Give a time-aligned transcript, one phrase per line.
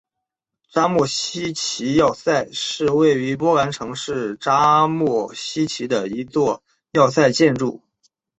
[0.71, 7.83] 扎莫希奇要塞是位于波兰城市扎莫希奇的一座要塞建筑。